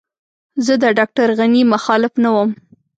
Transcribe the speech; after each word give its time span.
زه 0.65 0.73
د 0.83 0.85
ډاکټر 0.97 1.27
غني 1.39 1.61
مخالف 1.73 2.13
نه 2.23 2.29
وم. 2.35 2.49